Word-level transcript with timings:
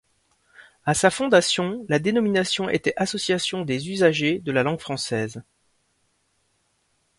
À 0.83 0.95
sa 0.95 1.11
fondation 1.11 1.85
la 1.87 1.99
dénomination 1.99 2.67
était 2.69 2.95
Association 2.97 3.63
des 3.63 3.91
usagers 3.91 4.39
de 4.39 4.51
la 4.51 4.63
langue 4.63 4.79
française. 4.79 5.43